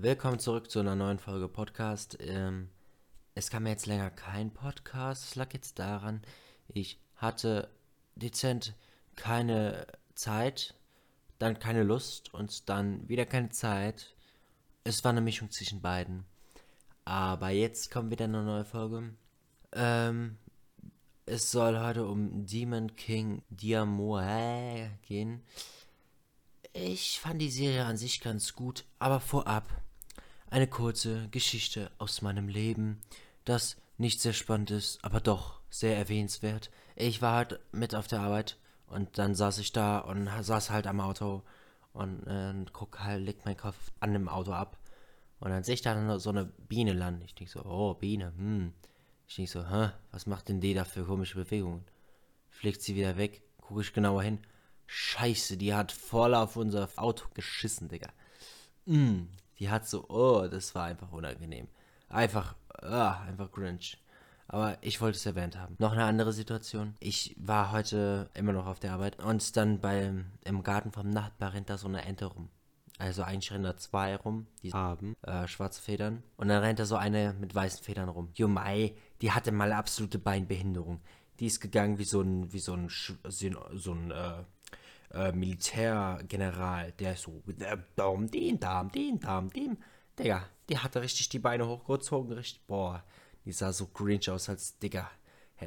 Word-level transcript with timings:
Willkommen 0.00 0.38
zurück 0.38 0.70
zu 0.70 0.78
einer 0.78 0.94
neuen 0.94 1.18
Folge 1.18 1.48
Podcast. 1.48 2.18
Ähm, 2.20 2.68
es 3.34 3.50
kam 3.50 3.66
jetzt 3.66 3.86
länger 3.86 4.10
kein 4.10 4.52
Podcast. 4.54 5.24
Es 5.24 5.34
lag 5.34 5.52
jetzt 5.52 5.80
daran, 5.80 6.22
ich 6.68 7.00
hatte 7.16 7.68
dezent 8.14 8.74
keine 9.16 9.88
Zeit, 10.14 10.76
dann 11.40 11.58
keine 11.58 11.82
Lust 11.82 12.32
und 12.32 12.68
dann 12.68 13.08
wieder 13.08 13.26
keine 13.26 13.48
Zeit. 13.48 14.14
Es 14.84 15.02
war 15.02 15.10
eine 15.10 15.20
Mischung 15.20 15.50
zwischen 15.50 15.82
beiden. 15.82 16.24
Aber 17.04 17.48
jetzt 17.48 17.90
kommt 17.90 18.12
wieder 18.12 18.26
eine 18.26 18.44
neue 18.44 18.64
Folge. 18.64 19.16
Ähm, 19.72 20.38
es 21.26 21.50
soll 21.50 21.76
heute 21.80 22.06
um 22.06 22.46
Demon 22.46 22.94
King 22.94 23.42
Diamoe 23.50 24.92
gehen. 25.02 25.42
Ich 26.72 27.18
fand 27.18 27.42
die 27.42 27.50
Serie 27.50 27.84
an 27.84 27.96
sich 27.96 28.20
ganz 28.20 28.54
gut, 28.54 28.84
aber 29.00 29.18
vorab 29.18 29.68
eine 30.50 30.66
kurze 30.66 31.28
Geschichte 31.30 31.90
aus 31.98 32.22
meinem 32.22 32.48
Leben, 32.48 33.00
das 33.44 33.76
nicht 33.96 34.20
sehr 34.20 34.32
spannend 34.32 34.70
ist, 34.70 35.04
aber 35.04 35.20
doch 35.20 35.60
sehr 35.70 35.96
erwähnenswert. 35.96 36.70
Ich 36.96 37.20
war 37.20 37.34
halt 37.34 37.60
mit 37.72 37.94
auf 37.94 38.06
der 38.06 38.20
Arbeit 38.20 38.58
und 38.86 39.18
dann 39.18 39.34
saß 39.34 39.58
ich 39.58 39.72
da 39.72 39.98
und 39.98 40.28
saß 40.40 40.70
halt 40.70 40.86
am 40.86 41.00
Auto 41.00 41.42
und 41.92 42.26
äh, 42.26 42.54
guck 42.72 43.00
halt, 43.00 43.24
leg 43.24 43.44
meinen 43.44 43.56
Kopf 43.56 43.90
an 44.00 44.12
dem 44.12 44.28
Auto 44.28 44.52
ab. 44.52 44.78
Und 45.40 45.50
dann 45.50 45.62
sehe 45.62 45.74
ich 45.74 45.82
da 45.82 46.18
so 46.18 46.30
eine 46.30 46.46
Biene 46.46 46.92
landen. 46.92 47.22
Ich 47.24 47.34
denke 47.34 47.52
so, 47.52 47.64
oh, 47.64 47.94
Biene, 47.94 48.32
hm. 48.36 48.72
Ich 49.26 49.36
denke 49.36 49.50
so, 49.50 49.68
hä, 49.68 49.90
was 50.10 50.26
macht 50.26 50.48
denn 50.48 50.60
die 50.60 50.74
da 50.74 50.84
für 50.84 51.04
komische 51.04 51.36
Bewegungen? 51.36 51.84
Fliegt 52.50 52.82
sie 52.82 52.96
wieder 52.96 53.16
weg, 53.16 53.42
gucke 53.60 53.82
ich 53.82 53.92
genauer 53.92 54.22
hin. 54.22 54.40
Scheiße, 54.86 55.56
die 55.58 55.74
hat 55.74 55.92
voll 55.92 56.34
auf 56.34 56.56
unser 56.56 56.88
Auto 56.96 57.28
geschissen, 57.34 57.88
Digga. 57.88 58.08
Mm, 58.86 59.24
die 59.58 59.70
hat 59.70 59.88
so, 59.88 60.08
oh, 60.08 60.46
das 60.48 60.74
war 60.74 60.84
einfach 60.84 61.12
unangenehm. 61.12 61.68
Einfach, 62.08 62.54
ah, 62.82 63.20
einfach 63.22 63.50
cringe. 63.50 63.96
Aber 64.48 64.78
ich 64.80 65.00
wollte 65.00 65.16
es 65.16 65.26
erwähnt 65.26 65.58
haben. 65.58 65.76
Noch 65.78 65.92
eine 65.92 66.04
andere 66.04 66.32
Situation. 66.32 66.94
Ich 67.00 67.36
war 67.38 67.70
heute 67.70 68.30
immer 68.34 68.52
noch 68.52 68.66
auf 68.66 68.80
der 68.80 68.92
Arbeit 68.94 69.22
und 69.22 69.56
dann 69.56 69.80
beim, 69.80 70.26
im 70.44 70.62
Garten 70.62 70.90
vom 70.90 71.10
Nachbar 71.10 71.52
rennt 71.52 71.68
da 71.68 71.76
so 71.76 71.86
eine 71.86 72.04
Ente 72.04 72.24
rum. 72.24 72.48
Also 72.98 73.22
eigentlich 73.22 73.52
rennen 73.52 73.64
da 73.64 73.76
zwei 73.76 74.16
rum, 74.16 74.46
die 74.62 74.72
haben 74.72 75.14
äh, 75.22 75.46
schwarze 75.46 75.80
Federn. 75.80 76.22
Und 76.36 76.48
dann 76.48 76.62
rennt 76.62 76.80
da 76.80 76.86
so 76.86 76.96
eine 76.96 77.32
mit 77.34 77.54
weißen 77.54 77.84
Federn 77.84 78.08
rum. 78.08 78.30
Jumai, 78.34 78.94
die 79.20 79.30
hatte 79.30 79.52
mal 79.52 79.72
absolute 79.72 80.18
Beinbehinderung. 80.18 81.00
Die 81.38 81.46
ist 81.46 81.60
gegangen 81.60 81.98
wie 81.98 82.04
so 82.04 82.22
ein, 82.22 82.52
wie 82.52 82.58
so 82.58 82.74
ein, 82.74 82.88
so 82.88 83.92
ein, 83.92 84.10
äh, 84.10 84.42
äh, 85.12 85.32
Militärgeneral, 85.32 86.92
der 86.92 87.16
so, 87.16 87.42
Dom, 87.96 88.30
den 88.30 88.60
Darm, 88.60 88.90
den 88.92 89.20
Darm, 89.20 89.50
dem. 89.50 89.78
Digga, 90.18 90.48
die 90.68 90.78
hatte 90.78 91.00
richtig 91.00 91.28
die 91.28 91.38
Beine 91.38 91.66
hochgezogen, 91.66 92.32
richtig, 92.32 92.66
boah, 92.66 93.04
die 93.44 93.52
sah 93.52 93.72
so 93.72 93.86
cringe 93.86 94.32
aus 94.32 94.48
als, 94.48 94.78
Digga, 94.78 95.10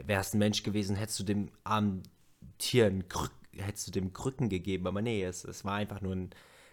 wärst 0.06 0.36
ein 0.36 0.40
Mensch 0.40 0.64
gewesen, 0.64 0.96
hättest 0.96 1.20
du 1.20 1.24
dem 1.24 1.52
armen 1.64 2.04
Tier 2.58 2.88
einen 2.88 3.08
Krück, 3.08 3.32
hättest 3.54 3.88
du 3.88 3.92
dem 3.92 4.14
Krücken 4.14 4.50
gegeben, 4.50 4.88
aber 4.88 5.02
nee, 5.02 5.24
es, 5.24 5.44
es 5.44 5.66
war 5.66 5.76
einfach 5.76 6.02
nur 6.02 6.16
ein, 6.16 6.30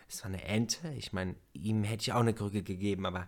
es 0.09 0.23
war 0.23 0.31
eine 0.31 0.45
Ente. 0.45 0.93
Ich 0.95 1.13
meine, 1.13 1.35
ihm 1.53 1.85
hätte 1.85 2.03
ich 2.03 2.13
auch 2.13 2.21
eine 2.21 2.35
Krücke 2.35 2.63
gegeben, 2.63 3.07
aber 3.07 3.27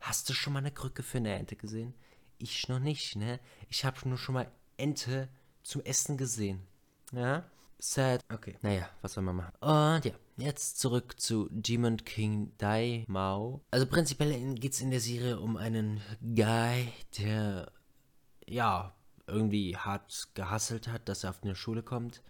hast 0.00 0.28
du 0.28 0.34
schon 0.34 0.52
mal 0.52 0.60
eine 0.60 0.72
Krücke 0.72 1.02
für 1.02 1.18
eine 1.18 1.34
Ente 1.34 1.56
gesehen? 1.56 1.94
Ich 2.38 2.68
noch 2.68 2.78
nicht, 2.78 3.16
ne? 3.16 3.40
Ich 3.68 3.84
habe 3.84 4.08
nur 4.08 4.18
schon 4.18 4.34
mal 4.34 4.50
Ente 4.76 5.28
zum 5.62 5.82
Essen 5.82 6.16
gesehen. 6.16 6.66
Ja? 7.12 7.50
Sad. 7.80 8.24
Okay. 8.32 8.56
Naja, 8.62 8.88
was 9.02 9.12
soll 9.12 9.22
man 9.22 9.36
machen? 9.36 9.52
Und 9.60 10.04
ja, 10.04 10.12
jetzt 10.36 10.80
zurück 10.80 11.20
zu 11.20 11.48
Demon 11.50 11.96
King 11.98 12.52
Dai 12.58 13.04
Mao. 13.06 13.60
Also 13.70 13.86
prinzipiell 13.86 14.54
geht 14.56 14.72
es 14.72 14.80
in 14.80 14.90
der 14.90 15.00
Serie 15.00 15.38
um 15.38 15.56
einen 15.56 16.00
Guy, 16.20 16.92
der 17.18 17.70
ja 18.46 18.94
irgendwie 19.28 19.76
hart 19.76 20.28
gehasselt 20.34 20.88
hat, 20.88 21.08
dass 21.08 21.22
er 21.22 21.30
auf 21.30 21.42
eine 21.44 21.54
Schule 21.54 21.82
kommt. 21.82 22.22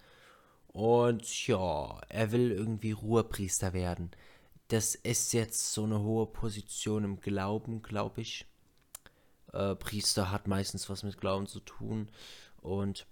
Und 0.66 1.46
ja, 1.46 1.98
er 2.08 2.30
will 2.30 2.50
irgendwie 2.50 2.92
Ruhepriester 2.92 3.72
werden. 3.72 4.10
Das 4.68 4.94
ist 4.94 5.32
jetzt 5.32 5.72
so 5.72 5.84
eine 5.84 6.00
hohe 6.00 6.26
Position 6.26 7.04
im 7.04 7.20
Glauben, 7.20 7.80
glaube 7.80 8.20
ich. 8.20 8.44
Äh, 9.54 9.74
Priester 9.76 10.30
hat 10.30 10.46
meistens 10.46 10.90
was 10.90 11.04
mit 11.04 11.18
Glauben 11.18 11.46
zu 11.46 11.60
tun. 11.60 12.10
Und 12.60 13.06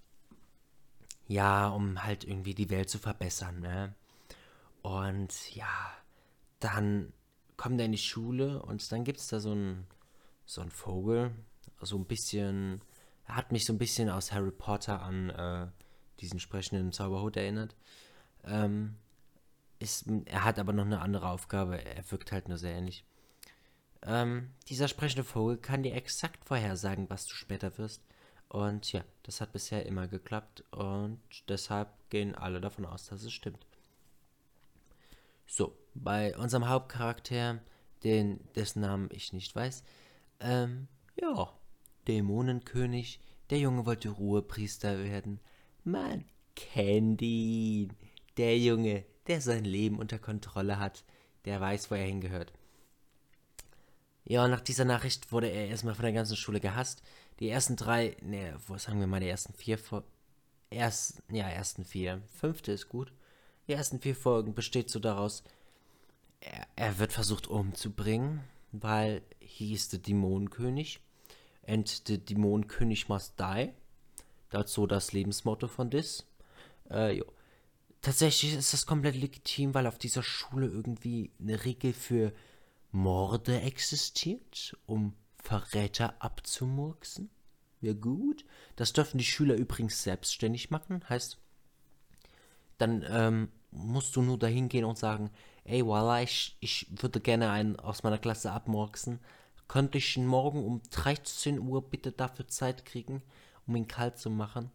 ja, 1.28 1.68
um 1.68 2.02
halt 2.04 2.24
irgendwie 2.24 2.54
die 2.54 2.70
Welt 2.70 2.90
zu 2.90 2.98
verbessern, 2.98 3.60
ne? 3.60 3.94
Und 4.82 5.54
ja, 5.54 5.92
dann 6.60 7.12
kommt 7.56 7.80
er 7.80 7.86
in 7.86 7.92
die 7.92 7.98
Schule 7.98 8.62
und 8.62 8.90
dann 8.92 9.04
gibt 9.04 9.18
es 9.18 9.28
da 9.28 9.40
so 9.40 9.52
einen 9.52 9.86
so 10.44 10.60
ein 10.60 10.70
Vogel, 10.70 11.32
so 11.82 11.96
ein 11.96 12.06
bisschen, 12.06 12.80
er 13.26 13.36
hat 13.36 13.52
mich 13.52 13.64
so 13.66 13.72
ein 13.72 13.78
bisschen 13.78 14.08
aus 14.08 14.32
Harry 14.32 14.52
Potter 14.52 15.02
an 15.02 15.30
äh, 15.30 15.66
diesen 16.20 16.40
sprechenden 16.40 16.92
Zauberhut 16.92 17.36
erinnert. 17.36 17.74
Ähm, 18.44 18.96
ist, 19.78 20.06
er 20.26 20.44
hat 20.44 20.58
aber 20.58 20.72
noch 20.72 20.84
eine 20.84 21.00
andere 21.00 21.28
Aufgabe, 21.28 21.84
er 21.84 22.10
wirkt 22.10 22.32
halt 22.32 22.48
nur 22.48 22.58
sehr 22.58 22.74
ähnlich. 22.74 23.04
Ähm, 24.02 24.52
dieser 24.68 24.88
sprechende 24.88 25.24
Vogel 25.24 25.56
kann 25.58 25.82
dir 25.82 25.94
exakt 25.94 26.44
vorhersagen, 26.44 27.10
was 27.10 27.26
du 27.26 27.34
später 27.34 27.76
wirst. 27.76 28.02
Und 28.48 28.92
ja, 28.92 29.04
das 29.24 29.40
hat 29.40 29.52
bisher 29.52 29.86
immer 29.86 30.06
geklappt 30.06 30.64
und 30.70 31.20
deshalb 31.48 31.88
gehen 32.10 32.34
alle 32.34 32.60
davon 32.60 32.84
aus, 32.84 33.06
dass 33.06 33.22
es 33.22 33.32
stimmt. 33.32 33.66
So, 35.46 35.76
bei 35.94 36.36
unserem 36.36 36.68
Hauptcharakter, 36.68 37.60
den, 38.04 38.40
dessen 38.54 38.80
Namen 38.80 39.08
ich 39.12 39.32
nicht 39.32 39.54
weiß, 39.54 39.82
ähm, 40.40 40.88
ja, 41.16 41.52
Dämonenkönig, 42.06 43.20
der 43.50 43.58
Junge 43.58 43.86
wollte 43.86 44.10
Ruhepriester 44.10 44.98
werden. 44.98 45.40
Man 45.84 46.24
kennt 46.54 47.22
ihn. 47.22 47.92
Der 48.36 48.58
Junge, 48.58 49.04
der 49.28 49.40
sein 49.40 49.64
Leben 49.64 49.98
unter 49.98 50.18
Kontrolle 50.18 50.78
hat, 50.78 51.04
der 51.44 51.60
weiß, 51.60 51.90
wo 51.90 51.94
er 51.94 52.04
hingehört. 52.04 52.52
Ja, 54.24 54.48
nach 54.48 54.60
dieser 54.60 54.84
Nachricht 54.84 55.30
wurde 55.30 55.48
er 55.48 55.68
erstmal 55.68 55.94
von 55.94 56.02
der 56.02 56.12
ganzen 56.12 56.36
Schule 56.36 56.60
gehasst. 56.60 57.02
Die 57.40 57.48
ersten 57.48 57.76
drei, 57.76 58.16
ne, 58.22 58.58
wo 58.66 58.78
sagen 58.78 59.00
wir 59.00 59.06
mal, 59.06 59.20
die 59.20 59.28
ersten 59.28 59.52
vier, 59.52 59.78
erst, 60.70 61.22
ja, 61.30 61.48
ersten 61.48 61.84
vier, 61.84 62.22
fünfte 62.38 62.72
ist 62.72 62.88
gut. 62.88 63.12
Die 63.68 63.72
ersten 63.72 64.00
vier 64.00 64.16
Folgen 64.16 64.54
besteht 64.54 64.90
so 64.90 64.98
daraus, 64.98 65.44
er, 66.40 66.66
er 66.76 66.98
wird 66.98 67.12
versucht 67.12 67.46
umzubringen, 67.46 68.40
weil 68.72 69.22
he 69.40 69.72
is 69.72 69.90
the 69.90 70.00
Dämonenkönig 70.00 71.00
and 71.66 72.02
the 72.06 72.18
Dämonenkönig 72.18 73.08
must 73.08 73.38
die. 73.38 73.72
Dazu 74.50 74.86
das 74.86 75.12
Lebensmotto 75.12 75.68
von 75.68 75.90
Dis. 75.90 76.24
Äh. 76.88 77.20
Tatsächlich 78.00 78.54
ist 78.54 78.72
das 78.72 78.86
komplett 78.86 79.16
legitim, 79.16 79.74
weil 79.74 79.88
auf 79.88 79.98
dieser 79.98 80.22
Schule 80.22 80.68
irgendwie 80.68 81.32
eine 81.40 81.64
Regel 81.64 81.92
für 81.92 82.32
Morde 82.92 83.60
existiert, 83.62 84.76
um 84.86 85.14
Verräter 85.46 86.14
abzumurksen. 86.18 87.30
Ja 87.80 87.92
gut. 87.92 88.44
Das 88.74 88.92
dürfen 88.92 89.18
die 89.18 89.24
Schüler 89.24 89.54
übrigens 89.54 90.02
selbstständig 90.02 90.70
machen. 90.72 91.08
Heißt, 91.08 91.38
dann 92.78 93.04
ähm, 93.08 93.52
musst 93.70 94.16
du 94.16 94.22
nur 94.22 94.40
dahin 94.40 94.68
gehen 94.68 94.84
und 94.84 94.98
sagen, 94.98 95.30
ey, 95.62 95.86
voila, 95.86 96.20
ich, 96.22 96.56
ich 96.58 96.88
würde 96.90 97.20
gerne 97.20 97.50
einen 97.50 97.78
aus 97.78 98.02
meiner 98.02 98.18
Klasse 98.18 98.50
abmurksen. 98.50 99.20
Könnte 99.68 99.98
ich 99.98 100.16
morgen 100.16 100.64
um 100.64 100.82
13 100.90 101.60
Uhr 101.60 101.90
bitte 101.90 102.10
dafür 102.10 102.48
Zeit 102.48 102.84
kriegen, 102.84 103.22
um 103.68 103.76
ihn 103.76 103.86
kalt 103.86 104.18
zu 104.18 104.30
machen? 104.30 104.72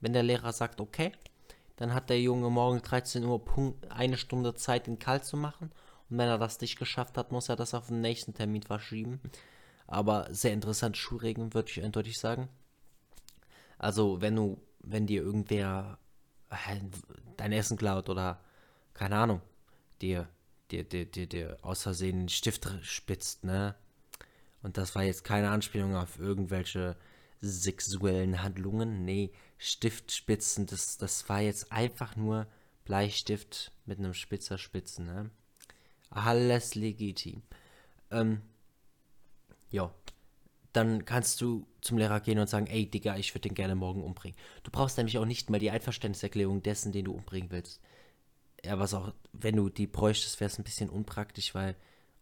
Wenn 0.00 0.12
der 0.12 0.22
Lehrer 0.22 0.52
sagt, 0.52 0.80
okay, 0.80 1.10
dann 1.74 1.92
hat 1.92 2.08
der 2.08 2.20
Junge 2.20 2.50
morgen 2.50 2.82
13 2.82 3.24
Uhr 3.24 3.44
Punkt 3.44 3.90
eine 3.90 4.16
Stunde 4.16 4.54
Zeit, 4.54 4.86
ihn 4.86 5.00
kalt 5.00 5.24
zu 5.24 5.36
machen 5.36 5.72
und 6.08 6.18
wenn 6.18 6.28
er 6.28 6.38
das 6.38 6.60
nicht 6.60 6.78
geschafft 6.78 7.18
hat, 7.18 7.32
muss 7.32 7.48
er 7.48 7.56
das 7.56 7.74
auf 7.74 7.88
den 7.88 8.00
nächsten 8.00 8.32
Termin 8.32 8.62
verschieben. 8.62 9.20
Aber 9.86 10.32
sehr 10.32 10.52
interessant 10.52 10.96
Schulregeln, 10.96 11.54
würde 11.54 11.70
ich 11.70 11.82
eindeutig 11.82 12.18
sagen. 12.18 12.48
Also, 13.78 14.20
wenn 14.20 14.36
du, 14.36 14.60
wenn 14.80 15.06
dir 15.06 15.22
irgendwer 15.22 15.98
äh, 16.50 16.80
dein 17.36 17.52
Essen 17.52 17.76
klaut 17.76 18.08
oder, 18.08 18.40
keine 18.94 19.16
Ahnung, 19.16 19.40
dir, 20.00 20.28
dir, 20.70 20.84
dir, 20.84 21.04
dir, 21.04 21.26
dir 21.26 21.58
aus 21.62 21.82
Versehen 21.82 22.20
einen 22.20 22.28
Stift 22.28 22.68
spitzt, 22.82 23.44
ne? 23.44 23.74
Und 24.62 24.78
das 24.78 24.94
war 24.94 25.02
jetzt 25.02 25.24
keine 25.24 25.50
Anspielung 25.50 25.94
auf 25.94 26.18
irgendwelche 26.18 26.96
sexuellen 27.42 28.42
Handlungen. 28.42 29.04
Nee, 29.04 29.30
Stiftspitzen, 29.58 30.66
das, 30.66 30.96
das 30.96 31.28
war 31.28 31.40
jetzt 31.40 31.70
einfach 31.70 32.16
nur 32.16 32.46
Bleistift 32.84 33.72
mit 33.84 33.98
einem 33.98 34.14
Spitzer 34.14 34.56
Spitzen, 34.58 35.06
ne? 35.06 35.30
Alles 36.10 36.74
legitim. 36.74 37.42
Ähm, 38.10 38.40
ja. 39.74 39.92
Dann 40.72 41.04
kannst 41.04 41.40
du 41.40 41.66
zum 41.80 41.98
Lehrer 41.98 42.20
gehen 42.20 42.38
und 42.38 42.48
sagen, 42.48 42.66
ey 42.66 42.88
Digga, 42.88 43.16
ich 43.16 43.34
würde 43.34 43.48
den 43.48 43.54
gerne 43.54 43.74
morgen 43.74 44.02
umbringen. 44.02 44.36
Du 44.62 44.70
brauchst 44.70 44.96
nämlich 44.96 45.18
auch 45.18 45.24
nicht 45.24 45.50
mal 45.50 45.60
die 45.60 45.70
Einverständniserklärung 45.70 46.62
dessen, 46.62 46.92
den 46.92 47.04
du 47.04 47.12
umbringen 47.12 47.50
willst. 47.50 47.80
Ja, 48.64 48.78
was 48.78 48.94
auch, 48.94 49.12
wenn 49.32 49.56
du 49.56 49.68
die 49.68 49.86
bräuchtest, 49.86 50.40
wäre 50.40 50.50
es 50.50 50.58
ein 50.58 50.64
bisschen 50.64 50.90
unpraktisch, 50.90 51.54
weil 51.54 51.76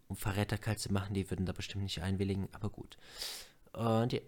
um 0.08 0.16
Verräterkalt 0.16 0.80
zu 0.80 0.92
machen. 0.92 1.14
Die 1.14 1.30
würden 1.30 1.46
da 1.46 1.52
bestimmt 1.52 1.84
nicht 1.84 2.02
einwilligen, 2.02 2.48
aber 2.52 2.68
gut. 2.68 2.96
Und 3.72 4.12
ja, 4.12 4.20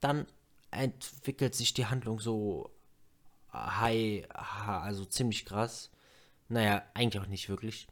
dann 0.00 0.26
entwickelt 0.70 1.54
sich 1.54 1.72
die 1.72 1.86
Handlung 1.86 2.20
so 2.20 2.70
high, 3.52 4.26
also 4.34 5.04
ziemlich 5.04 5.46
krass. 5.46 5.90
Naja, 6.48 6.82
eigentlich 6.94 7.22
auch 7.22 7.28
nicht 7.28 7.48
wirklich. 7.48 7.86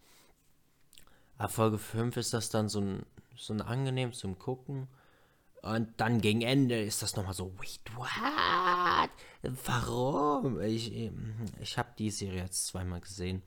Ab 1.38 1.52
Folge 1.52 1.78
5 1.78 2.16
ist 2.16 2.34
das 2.34 2.50
dann 2.50 2.68
so 2.68 2.80
ein, 2.80 3.06
so 3.36 3.52
ein 3.52 3.62
angenehm 3.62 4.12
zum 4.12 4.38
Gucken. 4.38 4.88
Und 5.62 5.88
dann 5.96 6.20
gegen 6.20 6.42
Ende 6.42 6.82
ist 6.82 7.02
das 7.02 7.16
nochmal 7.16 7.32
so, 7.32 7.52
wait, 7.58 7.80
what? 7.96 9.10
Warum? 9.64 10.60
Ich, 10.60 11.10
ich 11.60 11.78
habe 11.78 11.88
die 11.98 12.10
Serie 12.10 12.42
jetzt 12.42 12.66
zweimal 12.66 13.00
gesehen. 13.00 13.42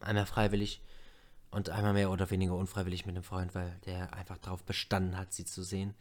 Einmal 0.00 0.26
freiwillig 0.26 0.80
und 1.50 1.70
einmal 1.70 1.94
mehr 1.94 2.10
oder 2.10 2.30
weniger 2.30 2.54
unfreiwillig 2.54 3.06
mit 3.06 3.14
einem 3.16 3.24
Freund, 3.24 3.54
weil 3.54 3.76
der 3.86 4.12
einfach 4.12 4.38
darauf 4.38 4.64
bestanden 4.64 5.16
hat, 5.16 5.32
sie 5.32 5.44
zu 5.44 5.62
sehen. 5.62 5.94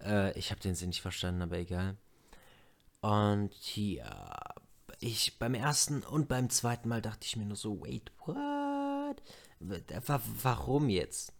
Äh, 0.00 0.38
ich 0.38 0.50
habe 0.50 0.60
den 0.60 0.74
Sinn 0.74 0.90
nicht 0.90 1.02
verstanden, 1.02 1.42
aber 1.42 1.58
egal. 1.58 1.96
Und 3.00 3.52
ja, 3.76 4.54
ich 5.00 5.38
beim 5.38 5.54
ersten 5.54 6.02
und 6.02 6.28
beim 6.28 6.50
zweiten 6.50 6.88
Mal 6.88 7.02
dachte 7.02 7.26
ich 7.26 7.36
mir 7.36 7.44
nur 7.44 7.56
so, 7.56 7.80
wait, 7.82 8.12
what? 8.24 9.22
Warum 10.42 10.88
jetzt? 10.88 11.32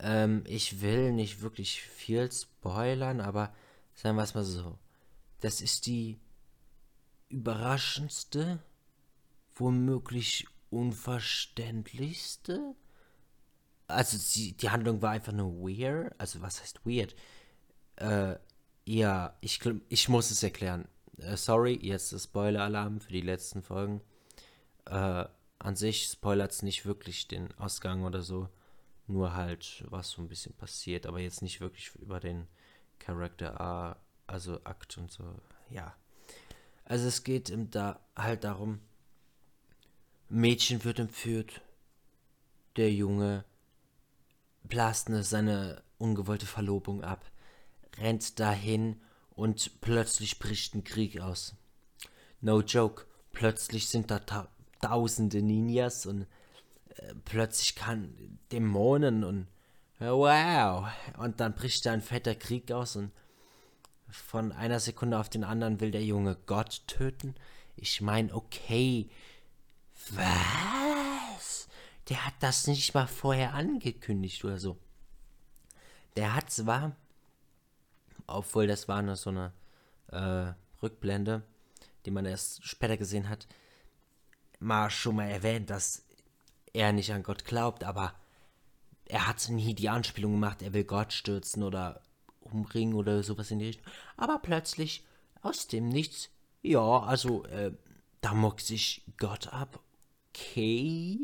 Ähm, 0.00 0.42
ich 0.46 0.80
will 0.80 1.12
nicht 1.12 1.42
wirklich 1.42 1.82
viel 1.82 2.30
spoilern, 2.32 3.20
aber 3.20 3.52
sagen 3.94 4.16
wir 4.16 4.22
es 4.22 4.34
mal 4.34 4.44
so. 4.44 4.78
Das 5.40 5.60
ist 5.60 5.86
die 5.86 6.18
überraschendste, 7.28 8.62
womöglich 9.54 10.46
unverständlichste. 10.70 12.74
Also 13.86 14.18
die, 14.34 14.56
die 14.56 14.70
Handlung 14.70 15.02
war 15.02 15.10
einfach 15.10 15.32
nur 15.32 15.52
weird. 15.60 16.14
Also 16.18 16.40
was 16.40 16.60
heißt 16.60 16.86
weird? 16.86 17.14
Äh, 17.96 18.36
ja, 18.86 19.36
ich, 19.40 19.60
ich 19.88 20.08
muss 20.08 20.30
es 20.30 20.42
erklären. 20.42 20.88
Äh, 21.18 21.36
sorry, 21.36 21.78
jetzt 21.82 22.12
ist 22.12 22.24
Spoiler-Alarm 22.24 23.00
für 23.00 23.12
die 23.12 23.20
letzten 23.20 23.62
Folgen. 23.62 24.00
Äh, 24.86 25.26
an 25.58 25.76
sich 25.76 26.06
spoilert 26.06 26.52
es 26.52 26.62
nicht 26.62 26.86
wirklich 26.86 27.28
den 27.28 27.52
Ausgang 27.58 28.04
oder 28.04 28.22
so. 28.22 28.48
Nur 29.06 29.34
halt, 29.34 29.84
was 29.88 30.10
so 30.10 30.22
ein 30.22 30.28
bisschen 30.28 30.54
passiert, 30.54 31.06
aber 31.06 31.18
jetzt 31.20 31.42
nicht 31.42 31.60
wirklich 31.60 31.94
über 31.96 32.20
den 32.20 32.46
Charakter 32.98 33.60
A, 33.60 33.96
also 34.26 34.60
Akt 34.64 34.98
und 34.98 35.10
so. 35.10 35.24
Ja. 35.70 35.96
Also 36.84 37.08
es 37.08 37.24
geht 37.24 37.50
im 37.50 37.70
da 37.70 38.00
halt 38.16 38.44
darum, 38.44 38.80
Mädchen 40.28 40.84
wird 40.84 41.00
entführt, 41.00 41.60
der 42.76 42.92
Junge 42.92 43.44
blast 44.62 45.08
ne, 45.08 45.24
seine 45.24 45.82
ungewollte 45.98 46.46
Verlobung 46.46 47.02
ab, 47.02 47.24
rennt 47.98 48.38
dahin 48.38 49.00
und 49.30 49.80
plötzlich 49.80 50.38
bricht 50.38 50.74
ein 50.74 50.84
Krieg 50.84 51.20
aus. 51.20 51.54
No 52.40 52.60
joke, 52.60 53.06
plötzlich 53.32 53.88
sind 53.88 54.10
da 54.10 54.20
ta 54.20 54.48
tausende 54.80 55.42
Ninjas 55.42 56.06
und 56.06 56.26
plötzlich 57.24 57.74
kann 57.74 58.38
Dämonen 58.52 59.24
und 59.24 59.46
wow. 59.98 60.88
Und 61.18 61.40
dann 61.40 61.54
bricht 61.54 61.86
da 61.86 61.92
ein 61.92 62.02
fetter 62.02 62.34
Krieg 62.34 62.70
aus 62.72 62.96
und 62.96 63.12
von 64.08 64.52
einer 64.52 64.80
Sekunde 64.80 65.18
auf 65.18 65.28
den 65.28 65.44
anderen 65.44 65.80
will 65.80 65.90
der 65.90 66.04
Junge 66.04 66.36
Gott 66.46 66.82
töten. 66.86 67.34
Ich 67.76 68.00
meine, 68.00 68.34
okay. 68.34 69.08
Was? 70.10 71.68
Der 72.08 72.26
hat 72.26 72.34
das 72.40 72.66
nicht 72.66 72.94
mal 72.94 73.06
vorher 73.06 73.54
angekündigt 73.54 74.44
oder 74.44 74.58
so. 74.58 74.76
Der 76.16 76.34
hat 76.34 76.50
zwar, 76.50 76.96
obwohl 78.26 78.66
das 78.66 78.88
war 78.88 79.02
nur 79.02 79.16
so 79.16 79.30
eine 79.30 79.52
äh, 80.08 80.52
Rückblende, 80.82 81.42
die 82.04 82.10
man 82.10 82.26
erst 82.26 82.66
später 82.66 82.96
gesehen 82.96 83.28
hat, 83.28 83.46
mal 84.58 84.90
schon 84.90 85.16
mal 85.16 85.28
erwähnt, 85.28 85.70
dass 85.70 86.04
er 86.72 86.92
nicht 86.92 87.12
an 87.12 87.22
Gott 87.22 87.44
glaubt, 87.44 87.84
aber 87.84 88.14
er 89.06 89.26
hat 89.26 89.48
nie 89.48 89.74
die 89.74 89.88
Anspielung 89.88 90.32
gemacht, 90.32 90.62
er 90.62 90.72
will 90.72 90.84
Gott 90.84 91.12
stürzen 91.12 91.62
oder 91.62 92.02
umbringen 92.40 92.94
oder 92.94 93.22
sowas 93.22 93.50
in 93.50 93.58
die 93.58 93.66
Richtung. 93.66 93.86
Aber 94.16 94.38
plötzlich, 94.38 95.04
aus 95.42 95.66
dem 95.66 95.88
Nichts, 95.88 96.30
ja, 96.62 97.00
also, 97.00 97.44
äh, 97.46 97.72
da 98.20 98.34
muckt 98.34 98.60
sich 98.60 99.02
Gott 99.18 99.48
ab. 99.48 99.80
Okay. 100.28 101.18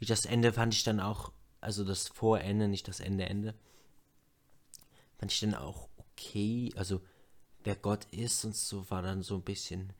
Das 0.00 0.24
Ende 0.24 0.52
fand 0.52 0.74
ich 0.74 0.84
dann 0.84 1.00
auch, 1.00 1.32
also 1.60 1.84
das 1.84 2.08
Vorende, 2.08 2.68
nicht 2.68 2.88
das 2.88 3.00
Ende-Ende, 3.00 3.54
fand 5.18 5.32
ich 5.32 5.40
dann 5.40 5.54
auch 5.54 5.88
okay. 5.96 6.72
Also, 6.76 7.00
wer 7.64 7.76
Gott 7.76 8.06
ist 8.12 8.44
und 8.44 8.56
so, 8.56 8.88
war 8.90 9.02
dann 9.02 9.22
so 9.22 9.36
ein 9.36 9.42
bisschen, 9.42 9.92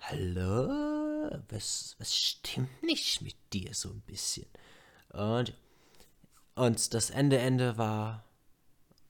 hallo? 0.00 1.09
Was, 1.48 1.96
was 1.98 2.14
stimmt 2.14 2.82
nicht 2.82 3.22
mit 3.22 3.36
dir 3.52 3.74
so 3.74 3.90
ein 3.90 4.00
bisschen? 4.02 4.46
Und, 5.10 5.54
und 6.54 6.94
das 6.94 7.10
Ende, 7.10 7.38
Ende 7.38 7.76
war 7.76 8.24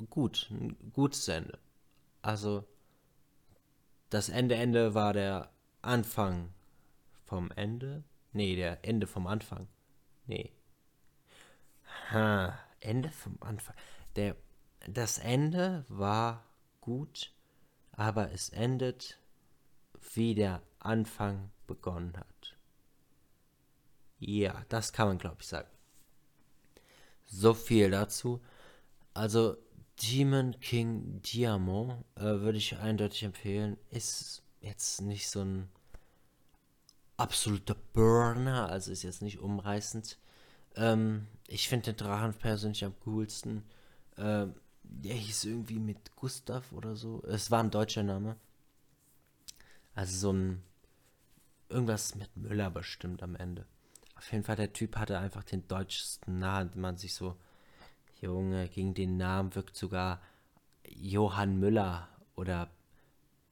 gut, 0.08 0.48
ein 0.50 0.76
gutes 0.92 1.28
Ende. 1.28 1.58
Also, 2.22 2.64
das 4.10 4.28
Ende, 4.28 4.56
Ende 4.56 4.94
war 4.94 5.12
der 5.12 5.50
Anfang 5.82 6.52
vom 7.26 7.50
Ende? 7.52 8.04
Nee, 8.32 8.56
der 8.56 8.84
Ende 8.84 9.06
vom 9.06 9.26
Anfang. 9.26 9.68
Nee. 10.26 10.52
Ha, 12.10 12.58
Ende 12.80 13.10
vom 13.10 13.36
Anfang. 13.40 13.74
Der, 14.16 14.36
das 14.86 15.18
Ende 15.18 15.84
war 15.88 16.44
gut, 16.80 17.32
aber 17.92 18.32
es 18.32 18.48
endet 18.50 19.18
wie 20.14 20.34
der 20.34 20.62
Anfang 20.80 21.50
begonnen 21.66 22.16
hat. 22.16 22.56
Ja, 24.18 24.64
das 24.68 24.92
kann 24.92 25.08
man, 25.08 25.18
glaube 25.18 25.38
ich, 25.40 25.46
sagen. 25.46 25.70
So 27.26 27.54
viel 27.54 27.90
dazu. 27.90 28.40
Also, 29.14 29.56
Demon 30.02 30.58
King 30.60 31.22
Diamond 31.22 32.04
äh, 32.16 32.22
würde 32.22 32.58
ich 32.58 32.76
eindeutig 32.78 33.22
empfehlen. 33.22 33.76
Ist 33.90 34.42
jetzt 34.60 35.00
nicht 35.02 35.28
so 35.28 35.42
ein 35.42 35.68
absoluter 37.16 37.76
Burner, 37.92 38.68
also 38.70 38.90
ist 38.90 39.02
jetzt 39.02 39.22
nicht 39.22 39.38
umreißend. 39.38 40.18
Ähm, 40.76 41.26
ich 41.48 41.68
finde 41.68 41.92
den 41.92 41.96
Drachen 41.96 42.34
persönlich 42.34 42.84
am 42.84 42.98
coolsten. 43.00 43.64
Ähm, 44.16 44.54
der 44.82 45.14
hieß 45.14 45.44
irgendwie 45.44 45.78
mit 45.78 46.16
Gustav 46.16 46.72
oder 46.72 46.96
so. 46.96 47.22
Es 47.24 47.50
war 47.50 47.62
ein 47.62 47.70
deutscher 47.70 48.02
Name. 48.02 48.36
Also 49.94 50.16
so 50.16 50.32
ein 50.32 50.62
irgendwas 51.70 52.14
mit 52.14 52.36
Müller 52.36 52.70
bestimmt 52.70 53.22
am 53.22 53.36
Ende. 53.36 53.66
Auf 54.16 54.30
jeden 54.32 54.44
Fall, 54.44 54.56
der 54.56 54.72
Typ 54.72 54.96
hatte 54.96 55.18
einfach 55.18 55.44
den 55.44 55.66
deutschesten 55.66 56.38
Namen, 56.38 56.72
man 56.74 56.98
sich 56.98 57.14
so, 57.14 57.36
Junge, 58.20 58.68
gegen 58.68 58.92
den 58.92 59.16
Namen 59.16 59.54
wirkt 59.54 59.76
sogar 59.76 60.20
Johann 60.86 61.58
Müller 61.58 62.08
oder 62.36 62.70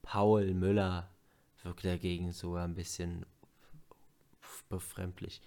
Paul 0.03 0.53
Müller 0.53 1.09
wirkt 1.63 1.85
dagegen 1.85 2.31
sogar 2.31 2.65
ein 2.65 2.75
bisschen 2.75 3.25
befremdlich. 4.69 5.41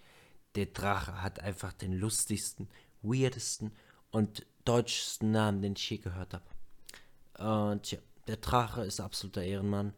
Der 0.54 0.66
Drache 0.66 1.22
hat 1.22 1.40
einfach 1.40 1.72
den 1.72 1.92
lustigsten, 1.92 2.68
weirdesten 3.02 3.72
und 4.10 4.44
deutschesten 4.64 5.30
Namen, 5.30 5.62
den 5.62 5.74
ich 5.74 5.90
je 5.90 5.98
gehört 5.98 6.34
habe. 6.34 7.72
Und 7.72 7.90
ja, 7.90 7.98
der 8.26 8.36
Drache 8.36 8.84
ist 8.84 9.00
absoluter 9.00 9.42
Ehrenmann. 9.42 9.94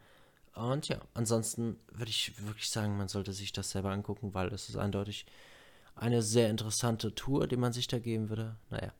Und 0.54 0.88
ja, 0.88 1.00
ansonsten 1.14 1.78
würde 1.92 2.10
ich 2.10 2.40
wirklich 2.46 2.70
sagen, 2.70 2.96
man 2.96 3.08
sollte 3.08 3.32
sich 3.32 3.52
das 3.52 3.70
selber 3.70 3.90
angucken, 3.90 4.34
weil 4.34 4.52
es 4.52 4.68
ist 4.68 4.76
eindeutig 4.76 5.26
eine 5.96 6.22
sehr 6.22 6.48
interessante 6.48 7.14
Tour, 7.14 7.46
die 7.46 7.56
man 7.56 7.72
sich 7.72 7.88
da 7.88 7.98
geben 7.98 8.28
würde. 8.28 8.56
Naja. 8.70 8.92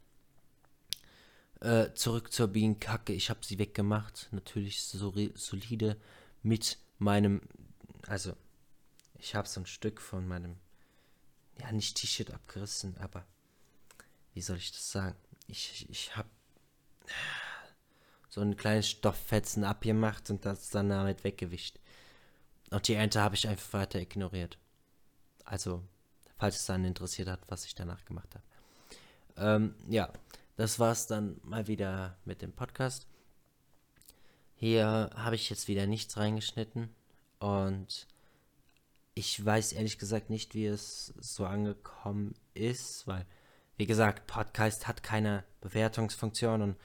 Äh, 1.60 1.94
zurück 1.94 2.32
zur 2.32 2.48
Bienenkacke. 2.48 3.12
Ich 3.12 3.30
habe 3.30 3.40
sie 3.44 3.58
weggemacht. 3.58 4.28
Natürlich 4.32 4.82
so 4.82 5.12
solide 5.34 5.96
mit 6.42 6.78
meinem. 6.98 7.40
Also, 8.06 8.36
ich 9.18 9.34
habe 9.34 9.48
so 9.48 9.60
ein 9.60 9.66
Stück 9.66 10.00
von 10.00 10.26
meinem. 10.26 10.56
Ja, 11.60 11.70
nicht 11.70 11.96
T-Shirt 11.96 12.32
abgerissen, 12.32 12.96
aber. 12.98 13.24
Wie 14.34 14.42
soll 14.42 14.56
ich 14.56 14.72
das 14.72 14.90
sagen? 14.90 15.16
Ich, 15.46 15.88
ich 15.88 16.16
habe 16.16 16.28
so 18.34 18.40
ein 18.40 18.56
kleines 18.56 18.88
Stofffetzen 18.88 19.62
abgemacht 19.62 20.28
und 20.28 20.44
das 20.44 20.70
dann 20.70 20.88
damit 20.88 21.22
weggewischt. 21.22 21.78
Und 22.72 22.88
die 22.88 22.94
Ente 22.94 23.20
habe 23.20 23.36
ich 23.36 23.46
einfach 23.46 23.72
weiter 23.74 24.00
ignoriert. 24.00 24.58
Also, 25.44 25.84
falls 26.36 26.56
es 26.56 26.66
dann 26.66 26.84
interessiert 26.84 27.28
hat, 27.28 27.42
was 27.46 27.64
ich 27.64 27.76
danach 27.76 28.04
gemacht 28.04 28.34
habe. 28.34 28.44
Ähm, 29.36 29.76
ja, 29.88 30.12
das 30.56 30.80
war's 30.80 31.06
dann 31.06 31.40
mal 31.44 31.68
wieder 31.68 32.16
mit 32.24 32.42
dem 32.42 32.52
Podcast. 32.52 33.06
Hier 34.56 35.10
habe 35.14 35.36
ich 35.36 35.48
jetzt 35.48 35.68
wieder 35.68 35.86
nichts 35.86 36.16
reingeschnitten 36.16 36.92
und 37.38 38.08
ich 39.14 39.44
weiß 39.44 39.74
ehrlich 39.74 39.96
gesagt 39.96 40.28
nicht, 40.30 40.56
wie 40.56 40.66
es 40.66 41.14
so 41.20 41.46
angekommen 41.46 42.34
ist, 42.54 43.06
weil, 43.06 43.26
wie 43.76 43.86
gesagt, 43.86 44.26
Podcast 44.26 44.88
hat 44.88 45.04
keine 45.04 45.44
Bewertungsfunktion 45.60 46.62
und 46.62 46.76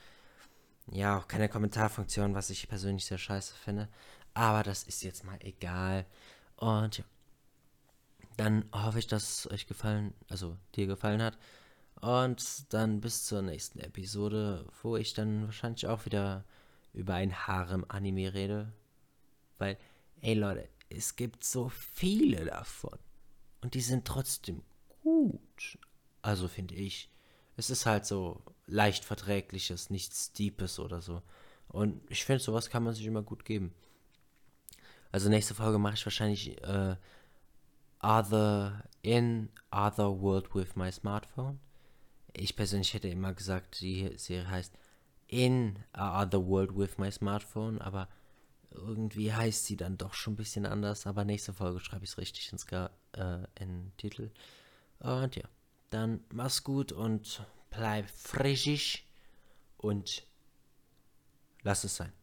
ja, 0.91 1.17
auch 1.17 1.27
keine 1.27 1.50
Kommentarfunktion, 1.50 2.36
was 2.36 2.50
ich 2.50 2.67
persönlich 2.67 3.05
sehr 3.05 3.17
scheiße 3.17 3.53
finde. 3.55 3.89
Aber 4.34 4.63
das 4.63 4.84
ist 4.84 5.03
jetzt 5.03 5.24
mal 5.24 5.38
egal. 5.41 6.05
Und 6.55 7.00
ja. 7.00 7.03
Dann 8.39 8.63
hoffe 8.72 9.00
ich, 9.00 9.08
dass 9.08 9.39
es 9.39 9.51
euch 9.51 9.67
gefallen, 9.67 10.13
also 10.29 10.55
dir 10.75 10.88
gefallen 10.88 11.22
hat. 11.22 11.38
Und 12.00 12.74
dann 12.74 13.01
bis 13.01 13.25
zur 13.25 13.41
nächsten 13.41 13.79
Episode, 13.79 14.65
wo 14.81 14.96
ich 14.96 15.13
dann 15.13 15.43
wahrscheinlich 15.48 15.88
auch 15.88 16.05
wieder 16.05 16.46
über 16.93 17.15
ein 17.15 17.36
Harem-Anime 17.48 18.34
rede. 18.34 18.72
Weil, 19.58 19.77
ey 20.22 20.36
Leute, 20.36 20.69
es 20.88 21.17
gibt 21.17 21.43
so 21.43 21.67
viele 21.67 22.46
davon. 22.46 22.98
Und 23.60 23.74
die 23.74 23.81
sind 23.81 24.05
trotzdem 24.05 24.63
gut. 25.03 25.77
Also 26.22 26.48
finde 26.48 26.75
ich. 26.75 27.12
Es 27.58 27.69
ist 27.69 27.86
halt 27.86 28.05
so 28.05 28.41
leicht 28.70 29.06
verträgliches, 29.06 29.90
nichts 29.90 30.32
Deepes 30.34 30.80
oder 30.80 31.02
so. 31.02 31.22
Und 31.68 32.02
ich 32.10 32.26
finde, 32.26 32.44
sowas 32.44 32.70
kann 32.70 32.84
man 32.84 32.94
sich 32.94 33.06
immer 33.06 33.22
gut 33.22 33.46
geben. 33.46 33.74
Also 35.12 35.30
nächste 35.30 35.56
Folge 35.56 35.80
mache 35.80 35.96
ich 35.96 36.06
wahrscheinlich 36.06 36.62
äh, 36.64 36.96
Other 38.02 38.84
in 39.02 39.50
Other 39.72 40.22
World 40.22 40.54
with 40.56 40.76
my 40.76 40.92
Smartphone. 40.92 41.60
Ich 42.34 42.56
persönlich 42.56 42.94
hätte 42.94 43.08
immer 43.08 43.34
gesagt, 43.34 43.82
die 43.82 44.12
Serie 44.18 44.50
heißt 44.50 44.74
In 45.28 45.80
Other 45.94 46.46
World 46.46 46.78
with 46.78 46.98
my 46.98 47.12
Smartphone, 47.12 47.80
aber 47.82 48.08
irgendwie 48.72 49.34
heißt 49.34 49.66
sie 49.66 49.78
dann 49.78 49.98
doch 49.98 50.14
schon 50.14 50.34
ein 50.34 50.38
bisschen 50.38 50.66
anders. 50.66 51.08
Aber 51.08 51.26
nächste 51.26 51.54
Folge 51.54 51.80
schreibe 51.80 52.06
ich 52.06 52.12
es 52.12 52.18
richtig 52.18 52.52
ins 52.52 52.68
Ga 52.68 52.92
äh, 53.14 53.40
in 53.60 53.92
Titel. 53.98 54.32
Und 55.00 55.36
ja, 55.36 55.46
dann 55.90 56.24
mach's 56.32 56.64
gut 56.64 56.92
und 56.92 57.46
bleib 57.70 58.10
frisch 58.10 59.06
und 59.78 60.26
lass 61.64 61.84
es 61.84 61.96
sein. 61.96 62.14